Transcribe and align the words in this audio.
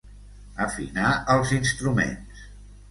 Afinar 0.65 1.11
els 1.37 1.55
instruments. 1.61 2.45